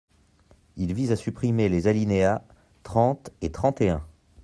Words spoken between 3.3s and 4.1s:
et trente et un.